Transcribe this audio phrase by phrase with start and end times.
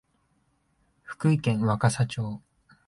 [1.03, 2.41] 福井県若狭町